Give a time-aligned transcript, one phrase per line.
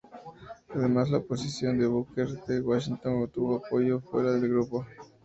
[0.73, 2.59] Además, la oposición de Booker T.
[2.61, 4.83] Washington obtuvo apoyo fuera del grupo.